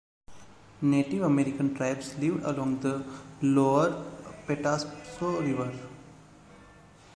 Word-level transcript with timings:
Native 0.81 1.21
American 1.21 1.75
tribes 1.75 2.17
lived 2.17 2.41
along 2.43 2.79
the 2.79 3.05
lower 3.43 3.91
Patapsco 4.47 5.41
river. 5.45 5.71